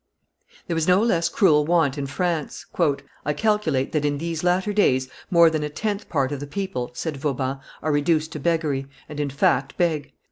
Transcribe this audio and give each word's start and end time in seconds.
There 0.65 0.73
was 0.73 0.87
no 0.87 0.99
less 1.03 1.29
cruel 1.29 1.63
want 1.63 1.95
in 1.95 2.07
France. 2.07 2.65
"I 3.23 3.33
calculate 3.33 3.91
that 3.91 4.03
in 4.03 4.17
these 4.17 4.43
latter 4.43 4.73
days 4.73 5.07
more 5.29 5.51
than 5.51 5.61
a 5.61 5.69
tenth 5.69 6.09
part 6.09 6.31
of 6.31 6.39
the 6.39 6.47
people," 6.47 6.89
said 6.95 7.17
Vauban, 7.17 7.59
"are 7.83 7.91
reduced 7.91 8.31
to 8.31 8.39
beggary, 8.39 8.87
and 9.07 9.19
in 9.19 9.29
fact 9.29 9.77
beg." 9.77 10.11